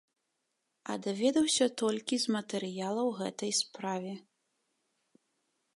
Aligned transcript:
А 0.91 0.95
даведаўся 1.07 1.67
толькі 1.81 2.15
з 2.23 2.33
матэрыялаў 2.37 3.07
гэтай 3.19 3.51
справе. 3.61 4.13